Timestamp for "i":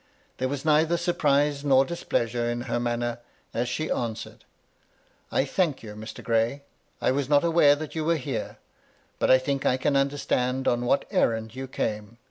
5.31-5.45, 6.99-7.11, 9.29-9.37, 9.63-9.77